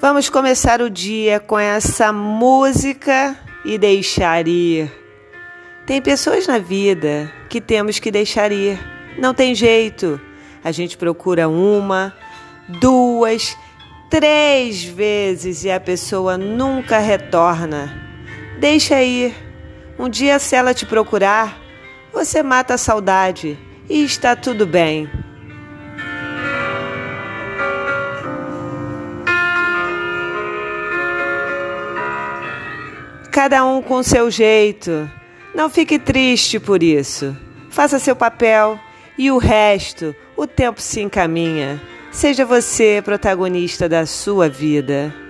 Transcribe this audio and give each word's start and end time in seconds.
Vamos 0.00 0.28
começar 0.28 0.82
o 0.82 0.90
dia 0.90 1.40
com 1.40 1.58
essa 1.58 2.12
música 2.12 3.36
e 3.64 3.78
deixar 3.78 4.46
ir. 4.46 4.92
Tem 5.86 6.02
pessoas 6.02 6.46
na 6.46 6.58
vida 6.58 7.32
que 7.48 7.60
temos 7.60 7.98
que 7.98 8.10
deixar 8.10 8.52
ir. 8.52 8.78
Não 9.16 9.32
tem 9.32 9.54
jeito. 9.54 10.20
A 10.62 10.70
gente 10.70 10.96
procura 10.96 11.48
uma, 11.48 12.12
duas, 12.80 13.56
três 14.10 14.84
vezes 14.84 15.64
e 15.64 15.70
a 15.70 15.80
pessoa 15.80 16.36
nunca 16.36 16.98
retorna. 16.98 17.92
Deixa 18.60 19.02
ir. 19.02 19.34
Um 19.98 20.08
dia, 20.08 20.38
se 20.38 20.54
ela 20.54 20.74
te 20.74 20.84
procurar, 20.84 21.61
você 22.12 22.42
mata 22.42 22.74
a 22.74 22.78
saudade 22.78 23.58
e 23.88 24.04
está 24.04 24.36
tudo 24.36 24.66
bem. 24.66 25.08
Cada 33.30 33.64
um 33.64 33.80
com 33.80 34.02
seu 34.02 34.30
jeito. 34.30 35.10
Não 35.54 35.70
fique 35.70 35.98
triste 35.98 36.60
por 36.60 36.82
isso. 36.82 37.36
Faça 37.70 37.98
seu 37.98 38.14
papel 38.14 38.78
e 39.16 39.30
o 39.30 39.38
resto, 39.38 40.14
o 40.36 40.46
tempo 40.46 40.80
se 40.80 41.00
encaminha. 41.00 41.80
Seja 42.10 42.44
você 42.44 43.00
protagonista 43.02 43.88
da 43.88 44.04
sua 44.04 44.48
vida. 44.48 45.21